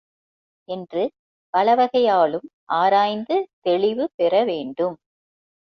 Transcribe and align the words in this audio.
என்று 0.69 1.03
பலவகையாலும் 1.53 2.47
ஆராய்ந்து 2.73 3.37
தெளிவு 3.61 4.09
பெறவேண்டும். 4.15 4.97